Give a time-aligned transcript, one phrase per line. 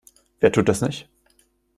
[0.39, 1.07] Wer tut das nicht?